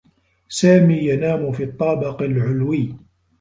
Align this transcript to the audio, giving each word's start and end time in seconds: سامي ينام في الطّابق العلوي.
سامي 0.49 0.97
ينام 0.97 1.51
في 1.51 1.63
الطّابق 1.63 2.21
العلوي. 2.21 2.95